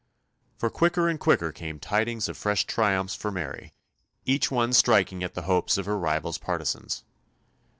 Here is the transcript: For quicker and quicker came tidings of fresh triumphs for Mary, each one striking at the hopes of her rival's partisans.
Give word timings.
For 0.57 0.71
quicker 0.71 1.07
and 1.07 1.19
quicker 1.19 1.51
came 1.51 1.77
tidings 1.79 2.27
of 2.27 2.35
fresh 2.35 2.65
triumphs 2.65 3.13
for 3.13 3.29
Mary, 3.31 3.75
each 4.25 4.49
one 4.49 4.73
striking 4.73 5.23
at 5.23 5.35
the 5.35 5.43
hopes 5.43 5.77
of 5.77 5.85
her 5.85 5.95
rival's 5.99 6.39
partisans. 6.39 7.03